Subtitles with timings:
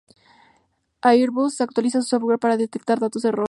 [1.03, 3.39] Airbus actualiza su software para detectar datos erróneos.